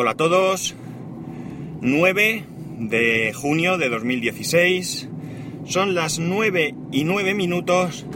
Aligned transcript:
Hola 0.00 0.12
a 0.12 0.16
todos. 0.16 0.76
9 1.80 2.44
de 2.78 3.32
junio 3.34 3.78
de 3.78 3.88
2016. 3.88 5.08
Son 5.66 5.96
las 5.96 6.20
9 6.20 6.72
y 6.92 7.02
9 7.02 7.34
minutos 7.34 8.06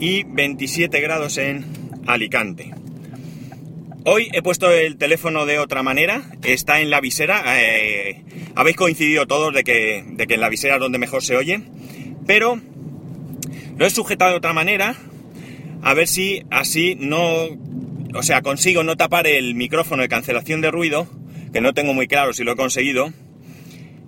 y 0.00 0.24
27 0.24 0.98
grados 1.02 1.36
en 1.36 1.66
Alicante. 2.06 2.72
Hoy 4.06 4.30
he 4.32 4.40
puesto 4.40 4.70
el 4.70 4.96
teléfono 4.96 5.44
de 5.44 5.58
otra 5.58 5.82
manera, 5.82 6.22
está 6.44 6.80
en 6.80 6.88
la 6.88 7.02
visera. 7.02 7.42
eh, 7.60 8.24
habéis 8.54 8.78
coincidido 8.78 9.26
todos 9.26 9.52
de 9.52 9.64
que, 9.64 10.06
de 10.08 10.26
que 10.26 10.32
en 10.32 10.40
la 10.40 10.48
visera 10.48 10.76
es 10.76 10.80
donde 10.80 10.96
mejor 10.96 11.22
se 11.22 11.36
oye, 11.36 11.60
pero 12.26 12.58
lo 13.76 13.84
he 13.84 13.90
sujetado 13.90 14.30
de 14.30 14.38
otra 14.38 14.54
manera, 14.54 14.96
a 15.82 15.92
ver 15.92 16.08
si 16.08 16.44
así 16.50 16.96
no, 16.98 17.48
o 18.14 18.22
sea, 18.22 18.42
consigo 18.42 18.82
no 18.82 18.96
tapar 18.96 19.26
el 19.26 19.54
micrófono 19.54 20.02
de 20.02 20.08
cancelación 20.08 20.60
de 20.60 20.70
ruido, 20.70 21.08
que 21.52 21.60
no 21.60 21.74
tengo 21.74 21.94
muy 21.94 22.06
claro 22.06 22.32
si 22.32 22.44
lo 22.44 22.52
he 22.52 22.56
conseguido, 22.56 23.12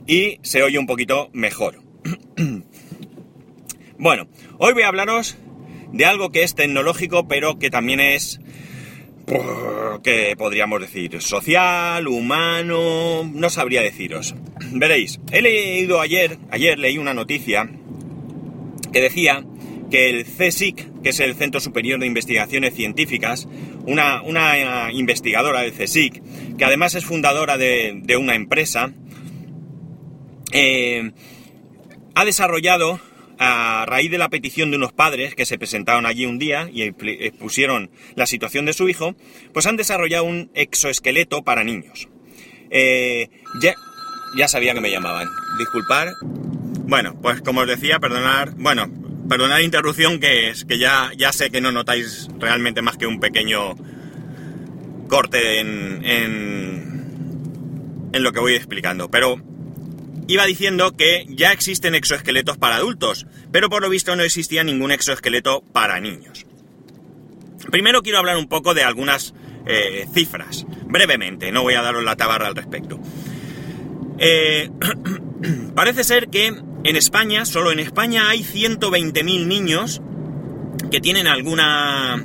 y 0.07 0.39
se 0.43 0.63
oye 0.63 0.79
un 0.79 0.87
poquito 0.87 1.31
mejor. 1.33 1.83
bueno, 3.99 4.29
hoy 4.59 4.73
voy 4.73 4.83
a 4.83 4.89
hablaros 4.89 5.37
de 5.93 6.05
algo 6.05 6.31
que 6.31 6.43
es 6.43 6.55
tecnológico, 6.55 7.29
pero 7.29 7.59
que 7.59 7.71
también 7.71 8.01
es 8.01 8.41
que 10.03 10.35
podríamos 10.37 10.81
decir 10.81 11.21
social, 11.21 12.09
humano, 12.09 13.31
no 13.33 13.51
sabría 13.51 13.83
deciros. 13.83 14.35
Veréis, 14.73 15.21
he 15.31 15.43
leído 15.43 16.01
ayer, 16.01 16.39
ayer 16.51 16.79
leí 16.79 16.99
una 16.99 17.15
noticia 17.15 17.71
que 18.93 19.01
decía 19.01 19.45
que 19.91 20.09
el 20.09 20.25
CSIC, 20.25 21.03
que 21.03 21.11
es 21.11 21.21
el 21.21 21.35
Centro 21.35 21.61
Superior 21.61 22.01
de 22.01 22.07
Investigaciones 22.07 22.75
Científicas, 22.75 23.49
una, 23.91 24.23
una 24.23 24.93
investigadora 24.93 25.61
del 25.61 25.73
CSIC, 25.73 26.57
que 26.57 26.65
además 26.65 26.95
es 26.95 27.05
fundadora 27.05 27.59
de, 27.59 28.01
de 28.03 28.17
una 28.17 28.35
empresa, 28.35 28.93
eh, 30.53 31.13
ha 32.15 32.25
desarrollado 32.25 33.01
a 33.39 33.87
raíz 33.87 34.11
de 34.11 34.19
la 34.19 34.29
petición 34.29 34.71
de 34.71 34.77
unos 34.77 34.93
padres 34.93 35.35
que 35.35 35.47
se 35.47 35.59
presentaron 35.59 36.07
allí 36.07 36.27
un 36.27 36.39
día 36.39 36.69
y 36.73 36.83
expusieron 36.83 37.91
la 38.15 38.27
situación 38.27 38.67
de 38.67 38.75
su 38.75 38.89
hijo, 38.89 39.17
pues 39.53 39.67
han 39.67 39.77
desarrollado 39.77 40.25
un 40.25 40.51
exoesqueleto 40.55 41.43
para 41.43 41.65
niños. 41.65 42.09
Eh, 42.71 43.31
ya, 43.61 43.75
ya 44.37 44.47
sabía 44.47 44.75
que 44.75 44.81
me 44.81 44.91
llamaban. 44.91 45.29
Disculpar. 45.59 46.13
Bueno, 46.23 47.19
pues 47.21 47.41
como 47.41 47.63
os 47.63 47.67
decía, 47.67 47.99
perdonar. 47.99 48.53
Bueno, 48.57 48.89
perdonad 49.31 49.59
la 49.59 49.63
interrupción, 49.63 50.19
que 50.19 50.51
es 50.51 50.65
que 50.65 50.77
ya, 50.77 51.13
ya 51.17 51.33
sé 51.33 51.51
que 51.51 51.61
no 51.61 51.71
notáis 51.71 52.27
realmente 52.41 52.83
más 52.83 52.97
que 52.97 53.07
un 53.07 53.21
pequeño 53.21 53.77
corte 55.09 55.61
en, 55.61 56.05
en, 56.05 58.11
lo 58.13 58.33
que 58.33 58.41
voy 58.41 58.55
explicando. 58.55 59.09
Pero 59.09 59.41
iba 60.27 60.45
diciendo 60.47 60.97
que 60.97 61.27
ya 61.29 61.53
existen 61.53 61.95
exoesqueletos 61.95 62.59
para 62.59 62.75
adultos, 62.75 63.29
pero 63.53 63.71
por 63.71 63.83
lo 63.83 63.89
visto 63.89 64.17
no 64.17 64.25
existía 64.25 64.65
ningún 64.65 64.91
exoesqueleto 64.91 65.63
para 65.73 66.01
niños. 66.01 66.45
Primero 67.71 68.03
quiero 68.03 68.19
hablar 68.19 68.37
un 68.37 68.49
poco 68.49 68.75
de 68.75 68.83
algunas 68.83 69.33
eh, 69.65 70.09
cifras, 70.13 70.67
brevemente, 70.87 71.53
no 71.53 71.63
voy 71.63 71.75
a 71.75 71.83
daros 71.83 72.03
la 72.03 72.17
tabarra 72.17 72.49
al 72.49 72.57
respecto. 72.57 72.99
Eh, 74.19 74.71
parece 75.77 76.03
ser 76.03 76.31
que 76.31 76.53
en 76.85 76.97
España, 76.97 77.45
solo 77.45 77.73
en 77.73 77.79
España, 77.79 78.29
hay 78.29 78.43
120.000 78.43 79.47
niños 79.47 80.01
que 80.91 81.01
tienen 81.01 81.27
alguna, 81.27 82.25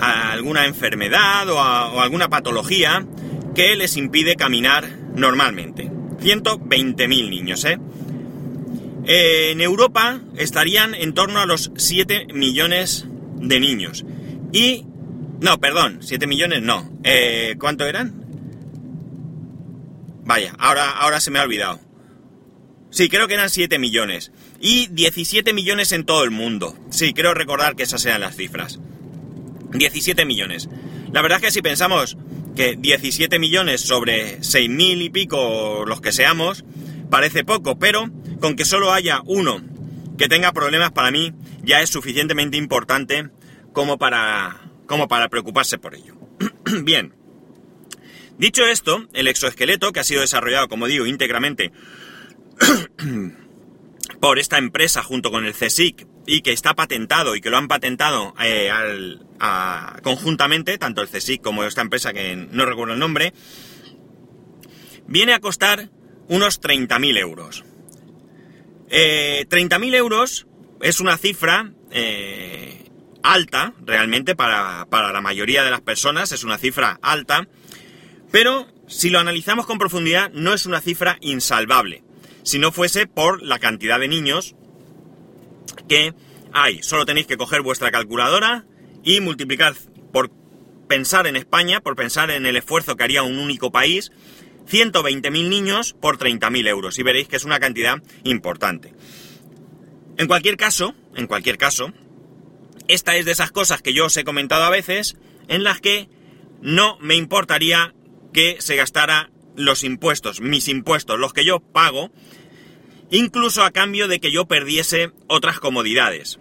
alguna 0.00 0.66
enfermedad 0.66 1.48
o, 1.48 2.00
alguna 2.00 2.28
patología 2.28 3.04
que 3.54 3.76
les 3.76 3.96
impide 3.96 4.36
caminar 4.36 4.88
normalmente. 5.14 5.90
120.000 6.20 7.06
niños, 7.28 7.64
¿eh? 7.64 7.78
¿eh? 9.04 9.50
En 9.50 9.60
Europa 9.60 10.20
estarían 10.36 10.94
en 10.94 11.12
torno 11.12 11.40
a 11.40 11.46
los 11.46 11.72
7 11.76 12.28
millones 12.32 13.06
de 13.36 13.60
niños. 13.60 14.04
Y... 14.52 14.86
No, 15.40 15.58
perdón, 15.58 15.98
7 16.02 16.28
millones 16.28 16.62
no. 16.62 16.88
Eh, 17.02 17.56
¿Cuánto 17.58 17.84
eran? 17.84 18.14
Vaya, 20.24 20.54
ahora, 20.56 20.88
ahora 20.90 21.18
se 21.18 21.32
me 21.32 21.40
ha 21.40 21.42
olvidado. 21.42 21.80
Sí, 22.92 23.08
creo 23.08 23.26
que 23.26 23.34
eran 23.34 23.48
7 23.48 23.78
millones. 23.78 24.32
Y 24.60 24.86
17 24.88 25.54
millones 25.54 25.92
en 25.92 26.04
todo 26.04 26.24
el 26.24 26.30
mundo. 26.30 26.76
Sí, 26.90 27.14
creo 27.14 27.32
recordar 27.32 27.74
que 27.74 27.84
esas 27.84 28.04
eran 28.04 28.20
las 28.20 28.36
cifras. 28.36 28.80
17 29.72 30.26
millones. 30.26 30.68
La 31.10 31.22
verdad 31.22 31.38
es 31.38 31.46
que 31.46 31.50
si 31.52 31.62
pensamos 31.62 32.18
que 32.54 32.76
17 32.76 33.38
millones 33.38 33.80
sobre 33.80 34.38
6.000 34.40 35.04
y 35.04 35.08
pico 35.08 35.84
los 35.86 36.02
que 36.02 36.12
seamos, 36.12 36.64
parece 37.10 37.44
poco, 37.44 37.78
pero 37.78 38.10
con 38.40 38.56
que 38.56 38.66
solo 38.66 38.92
haya 38.92 39.22
uno 39.24 39.62
que 40.18 40.28
tenga 40.28 40.52
problemas 40.52 40.92
para 40.92 41.10
mí 41.10 41.32
ya 41.64 41.80
es 41.80 41.88
suficientemente 41.88 42.58
importante 42.58 43.30
como 43.72 43.96
para, 43.96 44.60
como 44.86 45.08
para 45.08 45.30
preocuparse 45.30 45.78
por 45.78 45.94
ello. 45.94 46.14
Bien, 46.84 47.14
dicho 48.36 48.66
esto, 48.66 49.08
el 49.14 49.28
exoesqueleto 49.28 49.92
que 49.92 50.00
ha 50.00 50.04
sido 50.04 50.20
desarrollado, 50.20 50.68
como 50.68 50.86
digo, 50.88 51.06
íntegramente 51.06 51.72
por 54.20 54.38
esta 54.38 54.58
empresa 54.58 55.02
junto 55.02 55.30
con 55.30 55.44
el 55.44 55.54
CSIC 55.54 56.06
y 56.26 56.42
que 56.42 56.52
está 56.52 56.74
patentado 56.74 57.34
y 57.34 57.40
que 57.40 57.50
lo 57.50 57.56
han 57.56 57.68
patentado 57.68 58.34
eh, 58.40 58.70
conjuntamente, 60.02 60.78
tanto 60.78 61.02
el 61.02 61.08
CSIC 61.08 61.42
como 61.42 61.64
esta 61.64 61.80
empresa 61.80 62.12
que 62.12 62.36
no 62.36 62.64
recuerdo 62.64 62.94
el 62.94 63.00
nombre, 63.00 63.32
viene 65.06 65.34
a 65.34 65.40
costar 65.40 65.90
unos 66.28 66.60
30.000 66.60 67.18
euros. 67.18 67.64
Eh, 68.88 69.46
30.000 69.48 69.94
euros 69.94 70.46
es 70.80 71.00
una 71.00 71.16
cifra 71.16 71.72
eh, 71.90 72.90
alta, 73.22 73.74
realmente, 73.84 74.36
para, 74.36 74.86
para 74.88 75.12
la 75.12 75.20
mayoría 75.20 75.64
de 75.64 75.70
las 75.70 75.80
personas, 75.80 76.32
es 76.32 76.44
una 76.44 76.58
cifra 76.58 76.98
alta, 77.02 77.48
pero 78.30 78.68
si 78.86 79.10
lo 79.10 79.18
analizamos 79.18 79.66
con 79.66 79.78
profundidad, 79.78 80.30
no 80.32 80.54
es 80.54 80.66
una 80.66 80.80
cifra 80.80 81.18
insalvable. 81.20 82.04
Si 82.42 82.58
no 82.58 82.72
fuese 82.72 83.06
por 83.06 83.42
la 83.42 83.58
cantidad 83.58 84.00
de 84.00 84.08
niños 84.08 84.54
que 85.88 86.14
hay. 86.52 86.82
Solo 86.82 87.06
tenéis 87.06 87.26
que 87.26 87.36
coger 87.36 87.62
vuestra 87.62 87.90
calculadora 87.90 88.64
y 89.02 89.20
multiplicar 89.20 89.74
por 90.12 90.30
pensar 90.88 91.26
en 91.26 91.36
España, 91.36 91.80
por 91.80 91.96
pensar 91.96 92.30
en 92.30 92.46
el 92.46 92.56
esfuerzo 92.56 92.96
que 92.96 93.04
haría 93.04 93.22
un 93.22 93.38
único 93.38 93.70
país, 93.70 94.12
120.000 94.70 95.48
niños 95.48 95.94
por 95.94 96.18
30.000 96.18 96.68
euros. 96.68 96.98
Y 96.98 97.02
veréis 97.02 97.28
que 97.28 97.36
es 97.36 97.44
una 97.44 97.60
cantidad 97.60 98.02
importante. 98.24 98.94
En 100.18 100.26
cualquier 100.26 100.56
caso, 100.56 100.94
en 101.16 101.26
cualquier 101.26 101.58
caso, 101.58 101.92
esta 102.88 103.16
es 103.16 103.24
de 103.24 103.32
esas 103.32 103.52
cosas 103.52 103.82
que 103.82 103.94
yo 103.94 104.06
os 104.06 104.16
he 104.16 104.24
comentado 104.24 104.64
a 104.64 104.70
veces, 104.70 105.16
en 105.48 105.64
las 105.64 105.80
que 105.80 106.08
no 106.60 106.98
me 107.00 107.16
importaría 107.16 107.94
que 108.32 108.56
se 108.60 108.76
gastara 108.76 109.30
los 109.56 109.84
impuestos, 109.84 110.40
mis 110.40 110.68
impuestos, 110.68 111.18
los 111.18 111.32
que 111.32 111.44
yo 111.44 111.60
pago, 111.60 112.10
incluso 113.10 113.62
a 113.62 113.70
cambio 113.70 114.08
de 114.08 114.20
que 114.20 114.32
yo 114.32 114.46
perdiese 114.46 115.10
otras 115.28 115.60
comodidades. 115.60 116.38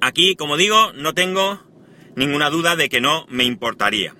Aquí, 0.00 0.34
como 0.34 0.56
digo, 0.56 0.92
no 0.94 1.14
tengo 1.14 1.62
ninguna 2.16 2.50
duda 2.50 2.76
de 2.76 2.88
que 2.88 3.00
no 3.00 3.26
me 3.28 3.44
importaría. 3.44 4.14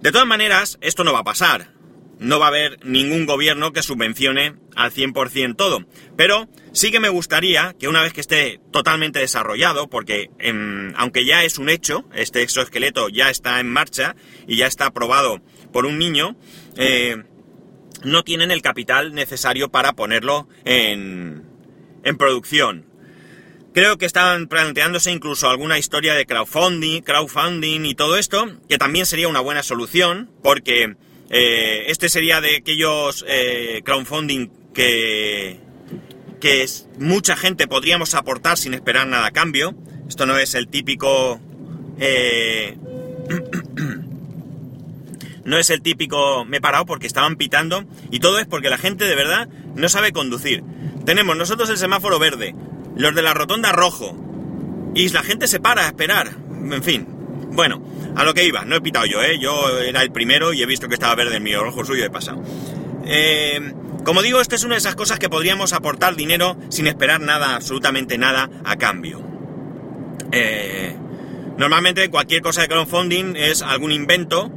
De 0.00 0.12
todas 0.12 0.26
maneras, 0.26 0.78
esto 0.82 1.04
no 1.04 1.12
va 1.12 1.20
a 1.20 1.24
pasar. 1.24 1.72
No 2.18 2.38
va 2.38 2.46
a 2.46 2.48
haber 2.48 2.84
ningún 2.84 3.26
gobierno 3.26 3.72
que 3.72 3.82
subvencione 3.82 4.54
al 4.74 4.90
100% 4.90 5.56
todo. 5.56 5.84
Pero 6.16 6.48
sí 6.72 6.90
que 6.90 7.00
me 7.00 7.08
gustaría 7.08 7.74
que 7.78 7.88
una 7.88 8.02
vez 8.02 8.12
que 8.12 8.20
esté 8.20 8.60
totalmente 8.70 9.18
desarrollado, 9.18 9.88
porque 9.88 10.30
eh, 10.38 10.92
aunque 10.96 11.24
ya 11.24 11.44
es 11.44 11.58
un 11.58 11.68
hecho, 11.68 12.08
este 12.14 12.42
exoesqueleto 12.42 13.08
ya 13.08 13.30
está 13.30 13.60
en 13.60 13.68
marcha 13.68 14.16
y 14.46 14.56
ya 14.56 14.66
está 14.66 14.86
aprobado 14.86 15.42
por 15.76 15.84
un 15.84 15.98
niño, 15.98 16.36
eh, 16.78 17.22
no 18.02 18.24
tienen 18.24 18.50
el 18.50 18.62
capital 18.62 19.12
necesario 19.12 19.68
para 19.68 19.92
ponerlo 19.92 20.48
en, 20.64 21.42
en 22.02 22.16
producción. 22.16 22.86
Creo 23.74 23.98
que 23.98 24.06
estaban 24.06 24.46
planteándose 24.46 25.12
incluso 25.12 25.50
alguna 25.50 25.78
historia 25.78 26.14
de 26.14 26.24
crowdfunding, 26.24 27.02
crowdfunding 27.02 27.84
y 27.84 27.94
todo 27.94 28.16
esto, 28.16 28.58
que 28.70 28.78
también 28.78 29.04
sería 29.04 29.28
una 29.28 29.40
buena 29.40 29.62
solución, 29.62 30.30
porque 30.42 30.96
eh, 31.28 31.84
este 31.88 32.08
sería 32.08 32.40
de 32.40 32.56
aquellos 32.56 33.22
eh, 33.28 33.82
crowdfunding 33.84 34.48
que, 34.72 35.60
que 36.40 36.64
mucha 36.98 37.36
gente 37.36 37.68
podríamos 37.68 38.14
aportar 38.14 38.56
sin 38.56 38.72
esperar 38.72 39.06
nada 39.08 39.26
a 39.26 39.32
cambio. 39.32 39.74
Esto 40.08 40.24
no 40.24 40.38
es 40.38 40.54
el 40.54 40.68
típico... 40.68 41.38
no 45.46 45.58
es 45.58 45.70
el 45.70 45.80
típico 45.80 46.44
me 46.44 46.58
he 46.58 46.60
parado 46.60 46.84
porque 46.84 47.06
estaban 47.06 47.36
pitando 47.36 47.84
y 48.10 48.18
todo 48.18 48.38
es 48.38 48.46
porque 48.46 48.68
la 48.68 48.78
gente 48.78 49.04
de 49.06 49.14
verdad 49.14 49.48
no 49.74 49.88
sabe 49.88 50.12
conducir. 50.12 50.62
Tenemos 51.06 51.36
nosotros 51.36 51.70
el 51.70 51.78
semáforo 51.78 52.18
verde, 52.18 52.54
los 52.96 53.14
de 53.14 53.22
la 53.22 53.32
rotonda 53.32 53.72
rojo 53.72 54.14
y 54.94 55.08
la 55.10 55.22
gente 55.22 55.46
se 55.46 55.60
para 55.60 55.84
a 55.84 55.86
esperar. 55.86 56.32
En 56.70 56.82
fin, 56.82 57.06
bueno, 57.52 57.82
A 58.16 58.24
lo 58.24 58.32
que 58.32 58.44
iba, 58.44 58.64
no 58.64 58.76
he 58.76 58.80
pitado 58.80 59.04
yo, 59.04 59.22
¿eh? 59.22 59.38
Yo 59.38 59.78
era 59.78 60.02
el 60.02 60.10
primero 60.10 60.54
y 60.54 60.62
he 60.62 60.66
visto 60.66 60.88
que 60.88 60.94
estaba 60.94 61.14
verde 61.14 61.36
en 61.36 61.42
mi 61.42 61.54
ojo 61.54 61.84
suyo 61.84 62.02
he 62.02 62.10
pasado. 62.10 62.42
Eh, 63.04 63.60
como 64.04 64.22
digo, 64.22 64.40
esta 64.40 64.54
es 64.54 64.64
una 64.64 64.74
de 64.74 64.78
esas 64.78 64.94
cosas 64.94 65.18
que 65.18 65.28
podríamos 65.28 65.74
aportar 65.74 66.16
dinero 66.16 66.56
sin 66.70 66.86
esperar 66.86 67.20
nada, 67.20 67.56
absolutamente 67.56 68.16
nada, 68.16 68.48
a 68.64 68.76
cambio. 68.76 69.22
Eh, 70.32 70.96
normalmente 71.58 72.08
cualquier 72.08 72.40
cosa 72.40 72.62
de 72.62 72.68
crowdfunding 72.68 73.36
es 73.36 73.60
algún 73.60 73.92
invento 73.92 74.50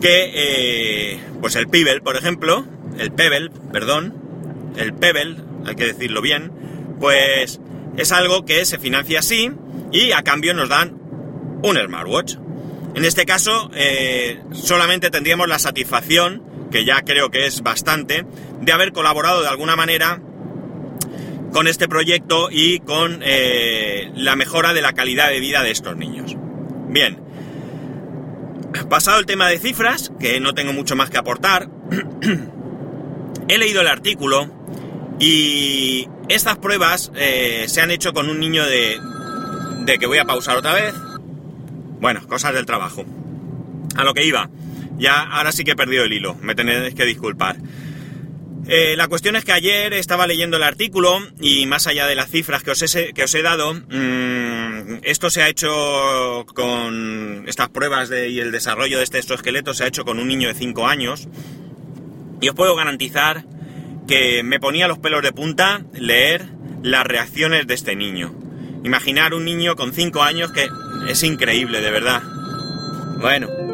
que, 0.00 0.32
eh, 0.34 1.20
pues 1.40 1.56
el 1.56 1.68
Pebble, 1.68 2.00
por 2.00 2.16
ejemplo, 2.16 2.66
el 2.98 3.12
Pebble, 3.12 3.50
perdón, 3.72 4.14
el 4.76 4.94
Pebble, 4.94 5.36
hay 5.64 5.74
que 5.74 5.86
decirlo 5.86 6.20
bien, 6.20 6.52
pues 7.00 7.60
es 7.96 8.12
algo 8.12 8.44
que 8.44 8.64
se 8.64 8.78
financia 8.78 9.20
así 9.20 9.50
y 9.92 10.12
a 10.12 10.22
cambio 10.22 10.54
nos 10.54 10.68
dan 10.68 10.98
un 11.62 11.76
smartwatch. 11.76 12.36
En 12.94 13.04
este 13.04 13.26
caso, 13.26 13.70
eh, 13.74 14.40
solamente 14.52 15.10
tendríamos 15.10 15.48
la 15.48 15.58
satisfacción, 15.58 16.42
que 16.70 16.84
ya 16.84 17.02
creo 17.02 17.30
que 17.30 17.46
es 17.46 17.62
bastante, 17.62 18.24
de 18.60 18.72
haber 18.72 18.92
colaborado 18.92 19.42
de 19.42 19.48
alguna 19.48 19.76
manera 19.76 20.20
con 21.52 21.68
este 21.68 21.88
proyecto 21.88 22.48
y 22.50 22.80
con 22.80 23.20
eh, 23.22 24.10
la 24.14 24.36
mejora 24.36 24.72
de 24.72 24.82
la 24.82 24.92
calidad 24.92 25.28
de 25.28 25.40
vida 25.40 25.62
de 25.62 25.70
estos 25.70 25.96
niños. 25.96 26.36
Bien, 26.88 27.18
pasado 28.88 29.18
el 29.18 29.26
tema 29.26 29.48
de 29.48 29.58
cifras, 29.58 30.12
que 30.18 30.40
no 30.40 30.54
tengo 30.54 30.72
mucho 30.72 30.96
más 30.96 31.10
que 31.10 31.18
aportar, 31.18 31.68
he 33.48 33.58
leído 33.58 33.80
el 33.80 33.88
artículo 33.88 34.50
y 35.18 36.08
estas 36.28 36.58
pruebas 36.58 37.12
eh, 37.14 37.66
se 37.68 37.80
han 37.80 37.90
hecho 37.90 38.12
con 38.12 38.28
un 38.28 38.40
niño 38.40 38.64
de, 38.64 38.98
de 39.84 39.98
que 39.98 40.06
voy 40.06 40.18
a 40.18 40.24
pausar 40.24 40.56
otra 40.56 40.74
vez, 40.74 40.94
bueno, 42.00 42.26
cosas 42.28 42.54
del 42.54 42.66
trabajo. 42.66 43.04
A 43.96 44.04
lo 44.04 44.12
que 44.12 44.24
iba. 44.24 44.50
Ya, 44.98 45.22
ahora 45.22 45.52
sí 45.52 45.64
que 45.64 45.72
he 45.72 45.76
perdido 45.76 46.04
el 46.04 46.12
hilo, 46.12 46.36
me 46.40 46.54
tenéis 46.54 46.94
que 46.94 47.04
disculpar. 47.04 47.56
Eh, 48.68 48.96
la 48.96 49.06
cuestión 49.06 49.36
es 49.36 49.44
que 49.44 49.52
ayer 49.52 49.92
estaba 49.92 50.26
leyendo 50.26 50.56
el 50.56 50.64
artículo 50.64 51.20
y 51.40 51.66
más 51.66 51.86
allá 51.86 52.06
de 52.06 52.16
las 52.16 52.30
cifras 52.30 52.64
que 52.64 52.72
os 52.72 52.96
he, 52.96 53.12
que 53.12 53.22
os 53.22 53.34
he 53.34 53.42
dado, 53.42 53.74
mmm, 53.74 54.98
esto 55.02 55.30
se 55.30 55.42
ha 55.42 55.48
hecho 55.48 56.44
con 56.52 57.44
estas 57.46 57.68
pruebas 57.68 58.08
de, 58.08 58.28
y 58.28 58.40
el 58.40 58.50
desarrollo 58.50 58.98
de 58.98 59.04
este 59.04 59.18
exoesqueleto 59.18 59.72
se 59.72 59.84
ha 59.84 59.86
hecho 59.86 60.04
con 60.04 60.18
un 60.18 60.26
niño 60.26 60.48
de 60.48 60.54
5 60.54 60.86
años 60.86 61.28
y 62.40 62.48
os 62.48 62.54
puedo 62.56 62.74
garantizar 62.74 63.44
que 64.08 64.42
me 64.42 64.58
ponía 64.58 64.88
los 64.88 64.98
pelos 64.98 65.22
de 65.22 65.32
punta 65.32 65.84
leer 65.94 66.46
las 66.82 67.06
reacciones 67.06 67.68
de 67.68 67.74
este 67.74 67.94
niño. 67.94 68.34
Imaginar 68.84 69.34
un 69.34 69.44
niño 69.44 69.76
con 69.76 69.92
5 69.92 70.22
años 70.22 70.50
que 70.52 70.68
es 71.08 71.22
increíble, 71.22 71.80
de 71.80 71.90
verdad. 71.90 72.22
Bueno. 73.20 73.65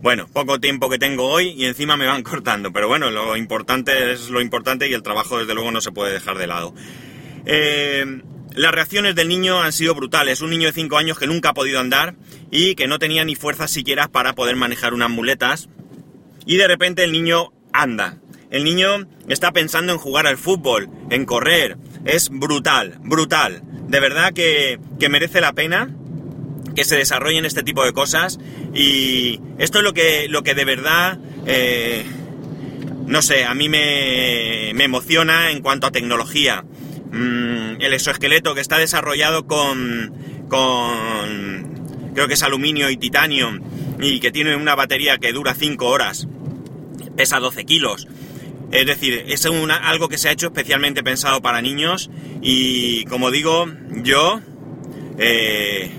Bueno, 0.00 0.28
poco 0.32 0.60
tiempo 0.60 0.88
que 0.88 0.98
tengo 0.98 1.28
hoy 1.28 1.48
y 1.50 1.64
encima 1.64 1.96
me 1.96 2.06
van 2.06 2.22
cortando, 2.24 2.72
pero 2.72 2.88
bueno, 2.88 3.10
lo 3.10 3.36
importante 3.36 4.12
es 4.12 4.30
lo 4.30 4.40
importante 4.40 4.88
y 4.88 4.94
el 4.94 5.02
trabajo 5.02 5.38
desde 5.38 5.54
luego 5.54 5.70
no 5.70 5.80
se 5.80 5.92
puede 5.92 6.12
dejar 6.12 6.38
de 6.38 6.46
lado. 6.46 6.74
Eh, 7.46 8.22
las 8.54 8.72
reacciones 8.72 9.14
del 9.14 9.28
niño 9.28 9.62
han 9.62 9.72
sido 9.72 9.94
brutales. 9.94 10.40
Un 10.40 10.50
niño 10.50 10.66
de 10.66 10.72
5 10.72 10.96
años 10.98 11.18
que 11.18 11.26
nunca 11.26 11.50
ha 11.50 11.54
podido 11.54 11.80
andar 11.80 12.14
y 12.50 12.74
que 12.74 12.86
no 12.86 12.98
tenía 12.98 13.24
ni 13.24 13.34
fuerzas 13.34 13.70
siquiera 13.70 14.08
para 14.08 14.34
poder 14.34 14.56
manejar 14.56 14.94
unas 14.94 15.10
muletas. 15.10 15.68
Y 16.46 16.56
de 16.56 16.66
repente 16.66 17.04
el 17.04 17.12
niño 17.12 17.52
anda. 17.72 18.18
El 18.50 18.64
niño 18.64 19.06
está 19.28 19.52
pensando 19.52 19.92
en 19.92 19.98
jugar 19.98 20.26
al 20.26 20.38
fútbol, 20.38 20.88
en 21.10 21.24
correr. 21.24 21.76
Es 22.04 22.30
brutal, 22.30 22.98
brutal. 23.02 23.62
De 23.86 24.00
verdad 24.00 24.32
que, 24.32 24.80
que 24.98 25.08
merece 25.08 25.40
la 25.40 25.52
pena 25.52 25.94
que 26.78 26.84
se 26.84 26.96
desarrollen 26.96 27.44
este 27.44 27.64
tipo 27.64 27.84
de 27.84 27.92
cosas 27.92 28.38
y 28.72 29.40
esto 29.58 29.78
es 29.78 29.84
lo 29.84 29.92
que, 29.92 30.28
lo 30.28 30.44
que 30.44 30.54
de 30.54 30.64
verdad, 30.64 31.18
eh, 31.44 32.04
no 33.04 33.20
sé, 33.20 33.44
a 33.44 33.52
mí 33.52 33.68
me, 33.68 34.70
me, 34.76 34.84
emociona 34.84 35.50
en 35.50 35.60
cuanto 35.60 35.88
a 35.88 35.90
tecnología. 35.90 36.62
Mm, 37.10 37.80
el 37.80 37.92
exoesqueleto 37.94 38.54
que 38.54 38.60
está 38.60 38.78
desarrollado 38.78 39.48
con, 39.48 40.46
con, 40.48 42.12
creo 42.14 42.28
que 42.28 42.34
es 42.34 42.44
aluminio 42.44 42.90
y 42.90 42.96
titanio 42.96 43.58
y 44.00 44.20
que 44.20 44.30
tiene 44.30 44.54
una 44.54 44.76
batería 44.76 45.18
que 45.18 45.32
dura 45.32 45.56
5 45.56 45.84
horas, 45.84 46.28
pesa 47.16 47.40
12 47.40 47.64
kilos. 47.64 48.06
Es 48.70 48.86
decir, 48.86 49.24
es 49.26 49.44
una, 49.46 49.74
algo 49.74 50.08
que 50.08 50.16
se 50.16 50.28
ha 50.28 50.32
hecho 50.32 50.46
especialmente 50.46 51.02
pensado 51.02 51.42
para 51.42 51.60
niños 51.60 52.08
y 52.40 53.04
como 53.06 53.32
digo, 53.32 53.66
yo... 54.04 54.40
Eh, 55.20 55.97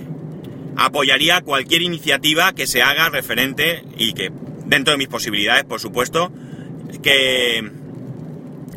apoyaría 0.79 1.41
cualquier 1.41 1.81
iniciativa 1.81 2.53
que 2.53 2.65
se 2.65 2.81
haga 2.81 3.09
referente 3.09 3.83
y 3.97 4.13
que, 4.13 4.31
dentro 4.65 4.93
de 4.93 4.97
mis 4.97 5.09
posibilidades, 5.09 5.65
por 5.65 5.79
supuesto, 5.79 6.31
que, 7.03 7.69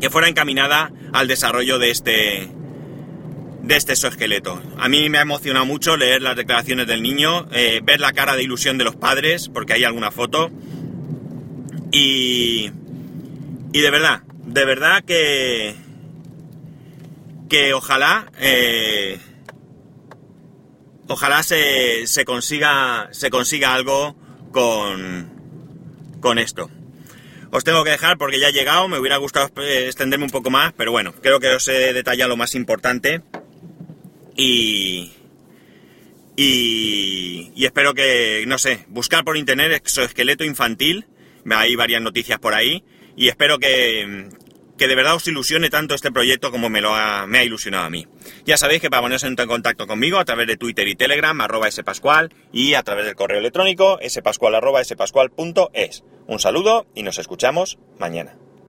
que 0.01 0.09
fuera 0.09 0.27
encaminada 0.27 0.91
al 1.13 1.27
desarrollo 1.27 1.79
de 1.79 1.91
este, 1.91 2.49
de 3.61 3.75
este 3.75 3.93
exoesqueleto. 3.93 4.61
A 4.77 4.89
mí 4.89 5.09
me 5.09 5.17
ha 5.17 5.21
emocionado 5.21 5.65
mucho 5.65 5.95
leer 5.95 6.21
las 6.21 6.35
declaraciones 6.35 6.87
del 6.87 7.01
niño, 7.01 7.47
eh, 7.53 7.79
ver 7.81 8.01
la 8.01 8.11
cara 8.11 8.35
de 8.35 8.43
ilusión 8.43 8.77
de 8.77 8.83
los 8.83 8.97
padres, 8.97 9.49
porque 9.49 9.73
hay 9.73 9.85
alguna 9.85 10.11
foto. 10.11 10.51
Y, 11.91 12.69
y 13.71 13.81
de 13.81 13.91
verdad, 13.91 14.23
de 14.45 14.65
verdad 14.65 15.03
que, 15.05 15.75
que 17.49 17.73
ojalá 17.73 18.29
eh, 18.39 19.19
ojalá 21.07 21.43
se, 21.43 22.07
se, 22.07 22.25
consiga, 22.25 23.09
se 23.11 23.29
consiga 23.29 23.73
algo 23.73 24.15
con, 24.51 25.31
con 26.19 26.39
esto. 26.39 26.69
Os 27.51 27.63
tengo 27.63 27.83
que 27.83 27.91
dejar 27.91 28.17
porque 28.17 28.39
ya 28.39 28.49
he 28.49 28.53
llegado, 28.53 28.87
me 28.87 28.97
hubiera 28.97 29.17
gustado 29.17 29.51
extenderme 29.61 30.25
un 30.25 30.31
poco 30.31 30.49
más, 30.49 30.73
pero 30.73 30.91
bueno, 30.91 31.13
creo 31.21 31.39
que 31.39 31.49
os 31.49 31.67
he 31.67 31.93
detallado 31.93 32.29
lo 32.29 32.37
más 32.37 32.55
importante 32.55 33.21
y, 34.35 35.11
y, 36.35 37.51
y 37.55 37.65
espero 37.65 37.93
que, 37.93 38.43
no 38.47 38.57
sé, 38.57 38.85
buscar 38.87 39.23
por 39.23 39.37
internet 39.37 39.71
exoesqueleto 39.71 40.43
infantil, 40.43 41.05
hay 41.51 41.75
varias 41.75 42.01
noticias 42.01 42.39
por 42.39 42.55
ahí, 42.55 42.83
y 43.15 43.27
espero 43.27 43.59
que, 43.59 44.29
que 44.77 44.87
de 44.87 44.95
verdad 44.95 45.15
os 45.15 45.27
ilusione 45.27 45.69
tanto 45.69 45.95
este 45.95 46.11
proyecto 46.11 46.51
como 46.51 46.69
me, 46.69 46.81
lo 46.81 46.95
ha, 46.95 47.27
me 47.27 47.39
ha 47.39 47.43
ilusionado 47.43 47.85
a 47.85 47.89
mí. 47.89 48.07
Ya 48.45 48.57
sabéis 48.57 48.81
que 48.81 48.89
para 48.89 49.01
poneros 49.01 49.23
en 49.23 49.35
contacto 49.35 49.87
conmigo 49.87 50.19
a 50.19 50.25
través 50.25 50.47
de 50.47 50.57
Twitter 50.57 50.87
y 50.87 50.95
Telegram, 50.95 51.39
arroba 51.41 51.69
spascual, 51.69 52.33
y 52.51 52.73
a 52.73 52.83
través 52.83 53.05
del 53.05 53.15
correo 53.15 53.39
electrónico 53.39 53.99
spascual 54.07 54.55
arroba 54.55 54.83
spascual.es. 54.83 56.03
Un 56.27 56.39
saludo 56.39 56.87
y 56.95 57.03
nos 57.03 57.19
escuchamos 57.19 57.77
mañana. 57.99 58.42